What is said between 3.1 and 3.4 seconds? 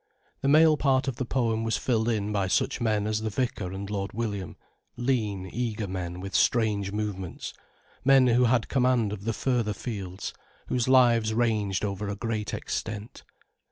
the